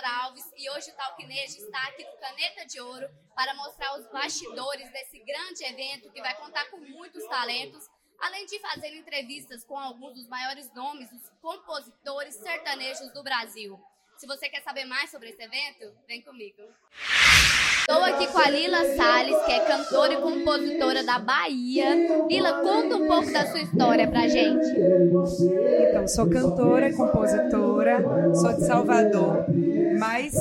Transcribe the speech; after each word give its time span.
Flora 0.00 0.24
Alves 0.24 0.44
e 0.56 0.70
hoje 0.70 0.90
o 0.90 0.94
Talquinejo 0.94 1.58
está 1.58 1.88
aqui 1.88 2.02
no 2.04 2.16
Caneta 2.16 2.64
de 2.64 2.80
Ouro 2.80 3.06
para 3.36 3.52
mostrar 3.52 3.98
os 3.98 4.06
bastidores 4.10 4.90
desse 4.90 5.18
grande 5.18 5.62
evento 5.62 6.10
que 6.10 6.22
vai 6.22 6.34
contar 6.36 6.70
com 6.70 6.78
muitos 6.78 7.22
talentos, 7.26 7.86
além 8.18 8.46
de 8.46 8.58
fazer 8.60 8.96
entrevistas 8.96 9.62
com 9.62 9.78
alguns 9.78 10.14
dos 10.14 10.26
maiores 10.26 10.72
nomes 10.72 11.10
dos 11.10 11.28
compositores 11.42 12.34
sertanejos 12.34 13.12
do 13.12 13.22
Brasil. 13.22 13.78
Se 14.16 14.26
você 14.26 14.48
quer 14.48 14.62
saber 14.62 14.86
mais 14.86 15.10
sobre 15.10 15.30
esse 15.30 15.42
evento, 15.42 15.94
vem 16.06 16.22
comigo. 16.22 16.62
Estou 17.80 18.04
aqui 18.04 18.26
com 18.28 18.38
a 18.38 18.50
Lila 18.50 18.96
Salles, 18.96 19.42
que 19.44 19.52
é 19.52 19.60
cantora 19.60 20.12
e 20.12 20.20
compositora 20.20 21.02
da 21.02 21.18
Bahia. 21.18 22.26
Lila, 22.28 22.60
conta 22.60 22.96
um 22.96 23.06
pouco 23.06 23.32
da 23.32 23.46
sua 23.46 23.60
história 23.60 24.08
pra 24.08 24.28
gente. 24.28 24.66
Então, 25.88 26.06
sou 26.06 26.30
cantora 26.30 26.94
compositora, 26.94 28.34
sou 28.34 28.52
de 28.52 28.66
Salvador, 28.66 29.46
mas 30.00 30.34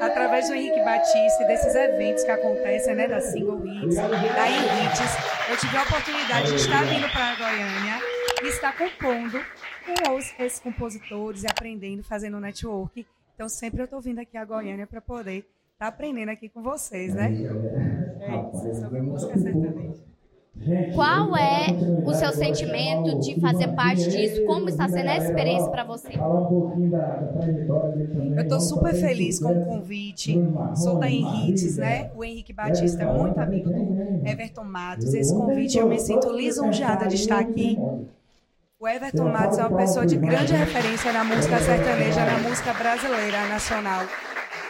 através 0.00 0.48
do 0.48 0.54
Henrique 0.54 0.82
Batista 0.82 1.44
e 1.44 1.46
desses 1.46 1.74
eventos 1.74 2.24
que 2.24 2.30
acontecem, 2.30 2.94
né, 2.94 3.06
da 3.06 3.20
Single 3.20 3.60
Hits, 3.66 3.94
da 3.96 4.48
Hits, 4.48 5.50
eu 5.50 5.56
tive 5.58 5.76
a 5.76 5.82
oportunidade 5.82 6.48
de 6.48 6.56
estar 6.56 6.82
vindo 6.84 7.08
para 7.12 7.36
Goiânia 7.36 8.00
e 8.42 8.48
estar 8.48 8.76
compondo 8.76 9.38
com 9.84 10.16
os, 10.16 10.34
esses 10.40 10.58
compositores 10.60 11.42
e 11.44 11.46
aprendendo, 11.46 12.02
fazendo 12.02 12.40
network. 12.40 13.06
Então, 13.34 13.48
sempre 13.50 13.82
eu 13.82 13.84
estou 13.84 14.00
vindo 14.00 14.18
aqui 14.18 14.36
a 14.38 14.44
Goiânia 14.44 14.86
para 14.86 15.00
poder 15.00 15.46
tá 15.78 15.86
aprendendo 15.88 16.30
aqui 16.30 16.48
com 16.48 16.62
vocês, 16.62 17.14
né? 17.14 17.32
É 18.20 18.56
isso, 18.56 18.80
sobre 18.80 19.00
música 19.00 19.36
sertaneja. 19.38 20.09
Qual 20.94 21.34
é 21.36 21.68
o 22.04 22.12
seu 22.12 22.32
sentimento 22.32 23.18
de 23.18 23.40
fazer 23.40 23.68
parte 23.68 24.08
disso? 24.10 24.44
Como 24.44 24.68
está 24.68 24.86
sendo 24.88 25.08
essa 25.08 25.28
experiência 25.28 25.70
para 25.70 25.84
você? 25.84 26.12
Eu 28.36 28.42
estou 28.42 28.60
super 28.60 28.94
feliz 28.94 29.40
com 29.40 29.52
o 29.52 29.64
convite. 29.64 30.38
Sou 30.76 30.98
da 30.98 31.10
Henriques, 31.10 31.78
né? 31.78 32.10
O 32.14 32.22
Henrique 32.22 32.52
Batista 32.52 33.02
é 33.02 33.06
muito 33.06 33.40
amigo 33.40 33.70
do 33.70 34.26
Everton 34.26 34.64
Matos. 34.64 35.14
Esse 35.14 35.34
convite 35.34 35.78
eu 35.78 35.88
me 35.88 35.98
sinto 35.98 36.30
lisonjeada 36.30 37.06
de 37.06 37.14
estar 37.14 37.38
aqui. 37.38 37.78
O 38.78 38.86
Everton 38.86 39.28
Matos 39.28 39.58
é 39.58 39.66
uma 39.66 39.78
pessoa 39.78 40.06
de 40.06 40.16
grande 40.16 40.52
referência 40.52 41.12
na 41.12 41.24
música 41.24 41.58
sertaneja, 41.58 42.24
na 42.24 42.38
música 42.38 42.74
brasileira, 42.74 43.46
nacional. 43.48 44.04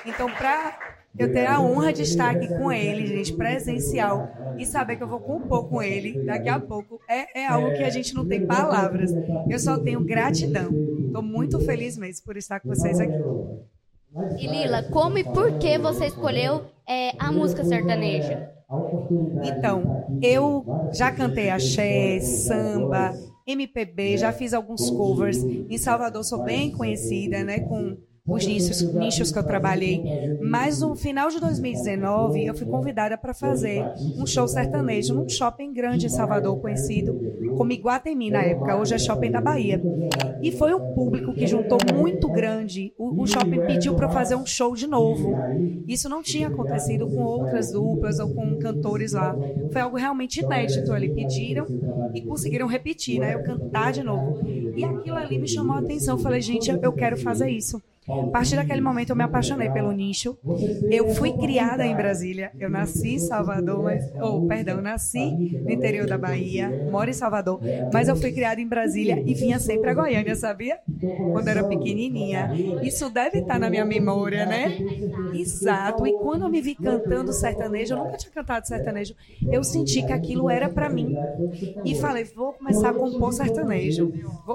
Então, 0.07 0.31
para 0.31 0.77
eu 1.19 1.33
ter 1.33 1.47
a 1.47 1.61
honra 1.61 1.93
de 1.93 2.03
estar 2.03 2.31
aqui 2.31 2.49
com 2.49 2.73
ele, 2.73 3.07
gente, 3.07 3.33
presencial, 3.33 4.29
e 4.59 4.65
saber 4.65 4.97
que 4.97 5.03
eu 5.03 5.09
vou 5.09 5.21
compor 5.21 5.69
com 5.69 5.83
ele 5.83 6.25
daqui 6.25 6.49
a 6.49 6.59
pouco, 6.61 7.01
é, 7.09 7.43
é 7.43 7.47
algo 7.47 7.73
que 7.73 7.83
a 7.83 7.91
gente 7.91 8.15
não 8.15 8.27
tem 8.27 8.47
palavras. 8.47 9.11
Eu 9.49 9.59
só 9.59 9.79
tenho 9.79 10.01
gratidão. 10.05 10.71
Estou 11.07 11.23
muito 11.23 11.59
feliz 11.61 11.97
mesmo 11.97 12.25
por 12.25 12.37
estar 12.37 12.61
com 12.61 12.69
vocês 12.69 13.01
aqui. 13.01 13.19
E 14.39 14.47
Lila, 14.47 14.83
como 14.85 15.19
e 15.19 15.25
por 15.25 15.59
que 15.59 15.79
você 15.79 16.07
escolheu 16.07 16.65
é, 16.89 17.13
a 17.19 17.31
música 17.31 17.65
sertaneja? 17.65 18.51
Então, 19.43 20.19
eu 20.23 20.65
já 20.93 21.11
cantei 21.11 21.51
axé, 21.51 22.21
samba, 22.21 23.13
MPB, 23.47 24.17
já 24.17 24.33
fiz 24.33 24.55
alguns 24.55 24.91
covers. 24.91 25.39
Em 25.43 25.79
Salvador 25.79 26.25
sou 26.25 26.45
bem 26.45 26.71
conhecida, 26.71 27.43
né, 27.43 27.61
com 27.61 27.97
os 28.31 28.47
nichos, 28.47 28.83
nichos 28.95 29.33
que 29.33 29.39
eu 29.39 29.43
trabalhei. 29.43 30.03
Mas 30.41 30.81
no 30.81 30.95
final 30.95 31.29
de 31.29 31.41
2019, 31.41 32.47
eu 32.47 32.55
fui 32.55 32.67
convidada 32.67 33.17
para 33.19 33.35
fazer 33.35 33.85
um 34.17 34.27
show 34.27 34.47
sertanejo 34.47 35.15
num 35.15 35.29
shopping 35.29 35.73
grande 35.73 36.07
em 36.07 36.09
Salvador, 36.09 36.59
conhecido 36.61 37.19
como 37.57 37.73
Iguatemi 37.73 38.31
na 38.31 38.43
época, 38.43 38.77
hoje 38.77 38.95
é 38.95 38.99
Shopping 38.99 39.31
da 39.31 39.41
Bahia. 39.41 39.83
E 40.43 40.51
foi 40.51 40.73
um 40.73 40.95
público 40.95 41.35
que 41.35 41.47
juntou 41.47 41.79
muito 41.95 42.27
grande. 42.29 42.95
O, 42.97 43.23
o 43.23 43.27
shopping 43.27 43.67
pediu 43.67 43.95
para 43.95 44.09
fazer 44.09 44.35
um 44.35 44.47
show 44.47 44.75
de 44.75 44.87
novo. 44.87 45.37
Isso 45.87 46.09
não 46.09 46.23
tinha 46.23 46.49
acontecido 46.49 47.07
com 47.07 47.23
outras 47.23 47.73
duplas 47.73 48.19
ou 48.19 48.35
com 48.35 48.59
cantores 48.59 49.13
lá. 49.13 49.37
Foi 49.71 49.83
algo 49.83 49.99
realmente 49.99 50.41
inédito. 50.41 50.93
Ali 50.93 51.15
pediram 51.15 51.67
e 52.15 52.23
conseguiram 52.23 52.67
repetir, 52.67 53.21
né? 53.21 53.35
Eu 53.35 53.43
cantar 53.43 53.93
de 53.93 54.03
novo. 54.03 54.41
E 54.75 54.85
aquilo 54.85 55.17
ali 55.17 55.39
me 55.39 55.49
chamou 55.49 55.77
a 55.77 55.81
atenção. 55.81 56.17
Eu 56.17 56.23
falei, 56.23 56.41
gente, 56.41 56.71
eu 56.71 56.93
quero 56.93 57.17
fazer 57.17 57.49
isso. 57.51 57.83
A 58.09 58.27
partir 58.27 58.57
daquele 58.57 58.81
momento 58.81 59.11
eu 59.11 59.17
me 59.17 59.23
apaixonei 59.23 59.71
pelo 59.71 59.93
nicho. 59.93 60.37
Eu 60.91 61.15
fui 61.15 61.33
criada 61.33 61.87
em 61.87 61.95
Brasília. 61.95 62.51
Eu 62.59 62.69
nasci 62.69 63.15
em 63.15 63.19
Salvador, 63.19 63.85
mas, 63.85 64.11
oh, 64.21 64.47
perdão, 64.47 64.81
nasci 64.81 65.61
no 65.63 65.71
interior 65.71 66.07
da 66.07 66.19
Bahia, 66.19 66.89
moro 66.91 67.09
em 67.09 67.13
Salvador, 67.13 67.61
mas 67.93 68.09
eu 68.09 68.17
fui 68.17 68.33
criada 68.33 68.61
em 68.61 68.67
Brasília 68.67 69.23
e 69.25 69.35
vinha 69.35 69.59
sempre 69.59 69.91
a 69.91 69.95
Goiânia, 69.95 70.35
sabia? 70.35 70.79
Quando 71.33 71.47
era 71.49 71.63
pequenininha. 71.63 72.51
Isso 72.83 73.11
deve 73.11 73.41
estar 73.41 73.61
na 73.61 73.71
minha 73.71 73.85
memória, 73.85 74.45
né? 74.45 74.79
Exato. 75.33 76.07
E 76.07 76.13
quando 76.15 76.47
eu 76.47 76.51
me 76.51 76.61
vi 76.61 76.75
cantando 76.75 77.33
sertanejo, 77.33 77.95
eu 77.95 77.99
nunca 77.99 78.17
tinha 78.17 78.33
cantado 78.33 78.67
sertanejo, 78.67 79.15
eu 79.53 79.63
senti 79.63 80.03
que 80.05 80.13
aquilo 80.13 80.51
era 80.51 80.69
para 80.69 80.89
mim. 80.89 81.15
E 81.85 81.95
falei, 81.95 82.25
vou 82.25 82.55
começar 82.55 82.91
a 82.91 82.95
compor 82.95 83.33
sertanejo. 83.33 84.13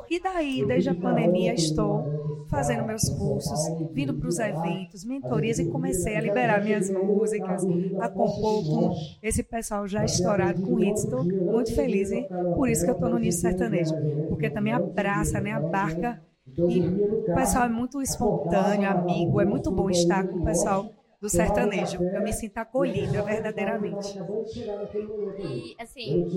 E 0.09 0.14
daí, 0.19 0.65
desde 0.65 0.89
a 0.89 0.95
pandemia, 0.95 1.53
estou 1.53 2.45
fazendo 2.47 2.85
meus 2.85 3.09
cursos 3.09 3.59
vindo 3.91 4.13
para 4.13 4.29
os 4.29 4.39
eventos, 4.39 5.03
mentorias 5.03 5.59
e 5.59 5.65
comecei 5.65 6.15
a 6.15 6.21
liberar 6.21 6.63
minhas 6.63 6.89
músicas, 6.89 7.63
a 7.99 8.09
compor 8.09 8.63
com 8.65 8.95
esse 9.21 9.43
pessoal 9.43 9.87
já 9.87 10.05
estourado 10.05 10.61
com 10.61 10.79
hits. 10.79 11.03
Estou 11.03 11.23
muito 11.23 11.73
feliz 11.73 12.11
e 12.11 12.27
por 12.55 12.69
isso 12.69 12.83
que 12.85 12.91
eu 12.91 12.95
estou 12.95 13.09
no 13.09 13.17
Nisso 13.17 13.41
Sertanejo, 13.41 13.95
porque 14.29 14.49
também 14.49 14.73
abraça, 14.73 15.39
né, 15.41 15.51
a 15.51 15.59
barca 15.59 16.21
e 16.57 16.81
o 16.81 17.33
pessoal 17.33 17.65
é 17.65 17.69
muito 17.69 18.01
espontâneo, 18.01 18.89
amigo, 18.89 19.41
é 19.41 19.45
muito 19.45 19.71
bom 19.71 19.89
estar 19.89 20.27
com 20.27 20.39
o 20.39 20.45
pessoal 20.45 20.89
do 21.25 21.29
sertanejo. 21.29 21.97
Eu 22.03 22.21
me 22.21 22.31
sinto 22.31 22.57
acolhida 22.59 23.23
verdadeiramente. 23.23 24.17
E, 25.39 25.75
assim, 25.81 26.27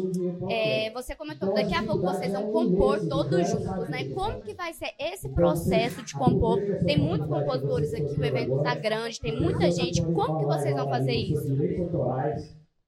é, 0.51 0.91
você 0.93 1.15
comentou 1.15 1.53
que 1.53 1.63
daqui 1.63 1.75
a 1.75 1.83
pouco 1.83 2.03
vocês 2.03 2.33
vão 2.33 2.51
compor 2.51 2.99
todos 3.07 3.51
juntos, 3.51 3.89
né? 3.91 4.09
Como 4.15 4.41
que 4.41 4.55
vai 4.55 4.73
ser 4.73 4.91
esse 4.99 5.29
processo 5.29 6.03
de 6.03 6.15
compor? 6.15 6.59
Tem 6.87 6.99
muitos 6.99 7.29
compositores 7.29 7.93
aqui, 7.93 8.19
o 8.19 8.25
evento 8.25 8.57
está 8.57 8.75
grande, 8.75 9.21
tem 9.21 9.39
muita 9.39 9.71
gente. 9.71 10.03
Como 10.03 10.39
que 10.39 10.47
vocês 10.47 10.75
vão 10.75 10.89
fazer 10.89 11.13
isso? 11.13 11.55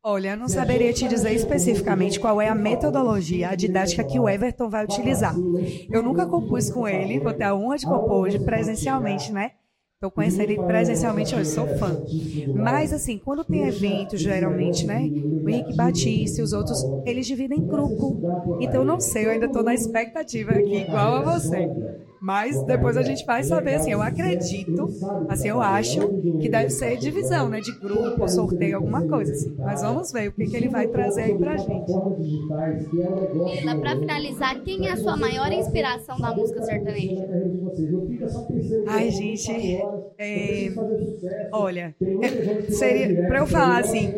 Olha, 0.03 0.31
eu 0.31 0.37
não 0.39 0.49
saberia 0.49 0.95
te 0.95 1.07
dizer 1.07 1.35
especificamente 1.35 2.19
qual 2.19 2.41
é 2.41 2.49
a 2.49 2.55
metodologia, 2.55 3.51
a 3.51 3.55
didática 3.55 4.03
que 4.03 4.19
o 4.19 4.27
Everton 4.27 4.71
vai 4.71 4.83
utilizar. 4.83 5.35
Eu 5.91 6.03
nunca 6.03 6.25
compus 6.25 6.71
com 6.71 6.89
ele, 6.89 7.21
vou 7.21 7.35
ter 7.35 7.45
a 7.45 7.55
honra 7.55 7.77
de 7.77 7.85
compor 7.85 8.21
hoje 8.23 8.39
presencialmente, 8.39 9.31
né? 9.31 9.53
Eu 10.03 10.11
conheço 10.11 10.41
ele 10.41 10.57
presencialmente 10.57 11.35
hoje, 11.35 11.51
sou 11.51 11.67
fã. 11.77 11.95
Mas, 12.55 12.91
assim, 12.91 13.19
quando 13.19 13.45
tem 13.45 13.69
eventos, 13.69 14.19
geralmente, 14.19 14.87
né? 14.87 15.03
O 15.45 15.47
Henrique 15.47 15.77
Batista 15.77 16.41
e 16.41 16.43
os 16.43 16.55
outros, 16.55 16.83
eles 17.05 17.27
dividem 17.27 17.59
em 17.59 17.67
grupo. 17.67 18.59
Então, 18.59 18.83
não 18.83 18.99
sei, 18.99 19.27
eu 19.27 19.31
ainda 19.31 19.45
estou 19.45 19.63
na 19.63 19.75
expectativa 19.75 20.53
aqui, 20.53 20.77
igual 20.79 21.17
a 21.17 21.39
você. 21.39 21.69
Mas 22.19 22.63
depois 22.63 22.97
a 22.97 23.03
gente 23.03 23.27
vai 23.27 23.43
saber, 23.45 23.75
assim, 23.75 23.93
eu 23.93 24.01
acredito, 24.01 24.89
assim, 25.29 25.49
eu 25.49 25.61
acho 25.61 26.01
que 26.41 26.49
deve 26.49 26.71
ser 26.71 26.97
divisão, 26.97 27.51
né? 27.51 27.61
De 27.61 27.73
grupo, 27.79 28.27
sorteio, 28.27 28.77
alguma 28.77 29.07
coisa, 29.07 29.33
assim. 29.33 29.55
Mas 29.59 29.83
vamos 29.83 30.13
ver 30.13 30.29
o 30.29 30.33
que, 30.33 30.47
que 30.47 30.57
ele 30.57 30.69
vai 30.69 30.87
trazer 30.87 31.25
aí 31.25 31.39
pra 31.39 31.59
gente. 31.59 31.93
Lila, 33.45 33.79
pra 33.79 33.97
finalizar, 33.99 34.63
quem 34.63 34.87
é 34.87 34.93
a 34.93 34.97
sua 34.97 35.17
maior 35.17 35.53
inspiração 35.53 36.19
na 36.19 36.35
música 36.35 36.63
sertaneja? 36.63 37.27
Ai, 38.85 39.11
gente, 39.11 39.87
é, 40.19 40.75
olha, 41.53 41.97
é, 42.23 42.29
seria, 42.69 43.17
pra 43.27 43.41
eu 43.41 43.47
falar 43.47 43.79
assim, 43.81 44.17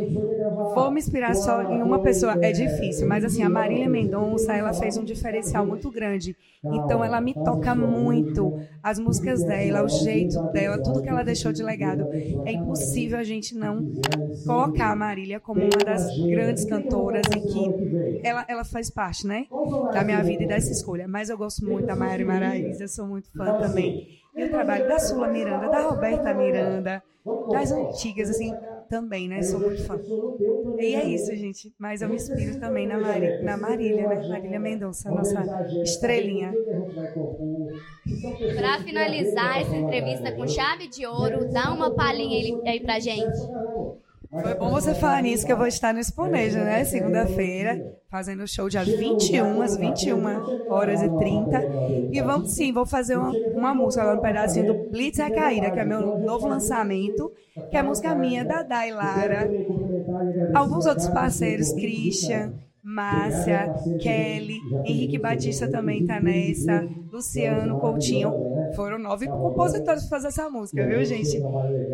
vou 0.74 0.90
me 0.90 1.00
inspirar 1.00 1.34
só 1.34 1.62
em 1.62 1.82
uma 1.82 2.00
pessoa, 2.00 2.38
é 2.42 2.52
difícil, 2.52 3.06
mas 3.06 3.24
assim, 3.24 3.42
a 3.42 3.48
Marília 3.48 3.88
Mendonça, 3.88 4.54
ela 4.54 4.72
fez 4.72 4.96
um 4.96 5.04
diferencial 5.04 5.66
muito 5.66 5.90
grande. 5.90 6.36
Então 6.64 7.04
ela 7.04 7.20
me 7.20 7.34
toca 7.34 7.74
muito. 7.74 8.60
As 8.82 8.98
músicas 8.98 9.42
dela, 9.42 9.82
o 9.82 9.88
jeito 9.88 10.40
dela, 10.52 10.80
tudo 10.80 11.02
que 11.02 11.08
ela 11.08 11.24
deixou 11.24 11.52
de 11.52 11.62
legado. 11.62 12.06
É 12.44 12.52
impossível 12.52 13.18
a 13.18 13.24
gente 13.24 13.56
não 13.56 13.92
colocar 14.46 14.92
a 14.92 14.96
Marília 14.96 15.40
como 15.40 15.60
uma 15.60 15.84
das 15.84 16.06
grandes 16.18 16.64
cantoras 16.64 17.26
e 17.36 17.40
que 17.40 18.20
ela, 18.22 18.44
ela 18.46 18.64
faz 18.64 18.90
parte, 18.90 19.26
né? 19.26 19.46
Da 19.92 20.04
minha 20.04 20.22
vida 20.22 20.44
e 20.44 20.46
dessa 20.46 20.70
escolha. 20.70 21.08
Mas 21.08 21.30
eu 21.30 21.36
gosto 21.36 21.64
muito 21.64 21.86
da 21.86 21.96
Maiara 21.96 22.24
Maraíza, 22.24 22.86
sou 22.86 23.06
muito 23.06 23.30
fã 23.32 23.58
também. 23.58 24.22
E 24.34 24.44
o 24.44 24.48
trabalho 24.48 24.88
da 24.88 24.98
Sula 24.98 25.28
Miranda, 25.28 25.68
da 25.68 25.80
Roberta 25.80 26.32
Miranda, 26.32 27.02
das 27.50 27.70
antigas, 27.70 28.30
assim, 28.30 28.54
também, 28.92 29.26
né? 29.26 29.42
Sou 29.42 29.58
muito 29.58 29.82
fã. 29.86 29.98
E 30.78 30.94
é 30.94 31.02
isso, 31.06 31.34
gente. 31.34 31.72
Mas 31.78 32.02
eu 32.02 32.10
me 32.10 32.16
inspiro 32.16 32.60
também 32.60 32.86
na, 32.86 32.98
Mari, 32.98 33.42
na 33.42 33.56
Marília, 33.56 34.06
né? 34.06 34.28
Marília 34.28 34.60
Mendonça, 34.60 35.10
nossa 35.10 35.42
estrelinha. 35.82 36.52
Para 38.54 38.80
finalizar 38.80 39.62
essa 39.62 39.74
entrevista 39.74 40.30
com 40.32 40.46
chave 40.46 40.88
de 40.88 41.06
ouro, 41.06 41.50
dá 41.50 41.72
uma 41.72 41.94
palhinha 41.94 42.60
aí 42.66 42.80
pra 42.80 43.00
gente. 43.00 43.38
Foi 44.32 44.54
bom 44.54 44.70
você 44.70 44.94
falar 44.94 45.22
nisso, 45.22 45.44
que 45.44 45.52
eu 45.52 45.58
vou 45.58 45.66
estar 45.66 45.92
no 45.92 46.00
Exponejo, 46.00 46.56
né? 46.56 46.82
Segunda-feira, 46.84 47.98
fazendo 48.10 48.48
show 48.48 48.66
dia 48.66 48.82
21, 48.82 49.60
às 49.60 49.76
21 49.76 50.70
horas 50.70 51.02
e 51.02 51.08
30. 51.18 51.60
E 52.10 52.18
vamos 52.22 52.52
sim, 52.52 52.72
vou 52.72 52.86
fazer 52.86 53.18
uma, 53.18 53.30
uma 53.54 53.74
música 53.74 54.00
agora, 54.02 54.18
um 54.18 54.22
pedacinho 54.22 54.72
do 54.72 54.90
Blitz 54.90 55.18
é 55.18 55.28
Caída, 55.28 55.70
que 55.70 55.78
é 55.78 55.84
meu 55.84 56.18
novo 56.18 56.48
lançamento, 56.48 57.30
que 57.70 57.76
é 57.76 57.80
a 57.80 57.82
música 57.82 58.14
minha, 58.14 58.42
da 58.42 58.62
Dai 58.62 58.90
Lara. 58.90 59.50
Alguns 60.54 60.86
outros 60.86 61.08
parceiros, 61.08 61.70
Christian, 61.74 62.54
Márcia, 62.82 63.72
Kelly, 64.00 64.58
Henrique 64.86 65.18
Batista 65.18 65.70
também 65.70 66.06
tá 66.06 66.18
nessa, 66.20 66.88
Luciano 67.12 67.78
Coutinho. 67.78 68.30
Foram 68.74 68.98
nove 68.98 69.28
compositores 69.28 70.08
fazer 70.08 70.28
essa 70.28 70.48
música, 70.50 70.86
viu, 70.86 71.04
gente? 71.04 71.44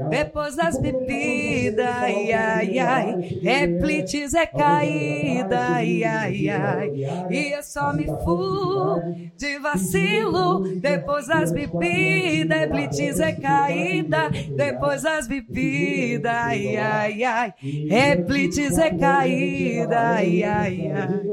Depois 0.09 0.57
das 0.57 0.79
bebidas, 0.79 1.85
ai, 1.87 2.33
ai, 2.33 2.79
ai, 2.79 3.19
replites 3.43 4.33
é 4.35 4.47
caída, 4.47 5.59
ai, 5.61 6.05
ai, 6.05 6.49
ai, 6.49 6.93
e 7.29 7.55
eu 7.57 7.63
só 7.63 7.93
me 7.93 8.09
fui 8.23 9.03
de 9.37 9.59
vacilo. 9.59 10.61
Depois 10.81 11.27
das 11.27 11.53
bebidas, 11.53 12.59
replites 12.61 13.19
é 13.21 13.33
caída, 13.33 14.31
depois 14.57 15.03
das 15.03 15.27
bebidas, 15.29 16.33
ai, 16.33 16.77
ai, 16.77 17.23
ai, 17.25 17.55
replites 17.89 18.79
é 18.79 18.91
caída, 18.91 19.99
ai, 19.99 20.43
ai, 20.43 20.91
ai, 20.91 21.31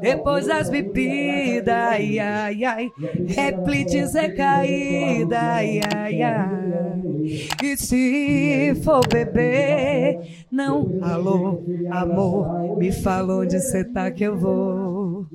depois 0.00 0.46
das 0.46 0.68
bebidas, 0.70 1.74
ai, 1.74 2.18
ai, 2.18 2.64
ai, 2.64 2.92
replites 3.26 4.14
é 4.14 4.28
caída 4.28 4.83
vida, 4.88 5.38
ai, 5.54 5.80
ai, 5.94 6.22
ai. 6.22 7.04
E 7.62 7.76
se 7.76 8.74
for 8.84 9.06
beber, 9.08 10.18
não, 10.50 10.94
alô, 11.00 11.62
amor, 11.88 12.52
me 12.76 12.92
fala 12.92 13.36
onde 13.36 13.60
cê 13.60 13.84
tá 13.84 14.10
que 14.10 14.24
eu 14.24 14.36
vou. 14.38 15.26